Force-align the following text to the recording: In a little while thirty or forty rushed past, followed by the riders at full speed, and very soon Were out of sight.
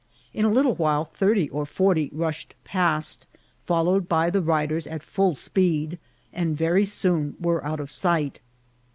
In 0.33 0.45
a 0.45 0.49
little 0.51 0.73
while 0.73 1.05
thirty 1.13 1.47
or 1.49 1.63
forty 1.63 2.09
rushed 2.11 2.55
past, 2.63 3.27
followed 3.67 4.09
by 4.09 4.31
the 4.31 4.41
riders 4.41 4.87
at 4.87 5.03
full 5.03 5.35
speed, 5.35 5.99
and 6.33 6.57
very 6.57 6.85
soon 6.85 7.35
Were 7.39 7.63
out 7.63 7.79
of 7.79 7.91
sight. 7.91 8.39